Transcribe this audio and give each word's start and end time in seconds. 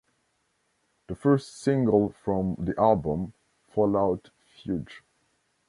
The 1.09 1.13
first 1.15 1.57
single 1.59 2.09
from 2.09 2.55
the 2.57 2.73
album, 2.75 3.33
Fall 3.69 3.95
Out 3.95 4.31
feat. 4.47 4.87